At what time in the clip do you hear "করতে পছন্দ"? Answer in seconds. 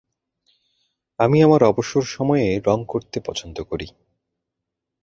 2.87-3.57